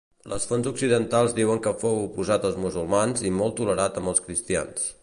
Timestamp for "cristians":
4.29-4.93